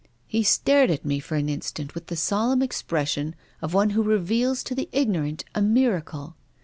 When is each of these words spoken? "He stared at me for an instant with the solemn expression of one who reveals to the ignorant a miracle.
"He 0.27 0.41
stared 0.41 0.89
at 0.89 1.05
me 1.05 1.19
for 1.19 1.35
an 1.35 1.47
instant 1.47 1.93
with 1.93 2.07
the 2.07 2.15
solemn 2.15 2.63
expression 2.63 3.35
of 3.61 3.75
one 3.75 3.91
who 3.91 4.01
reveals 4.01 4.63
to 4.63 4.73
the 4.73 4.89
ignorant 4.91 5.45
a 5.53 5.61
miracle. 5.61 6.35